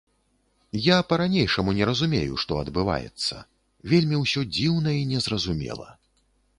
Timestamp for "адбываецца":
2.63-3.35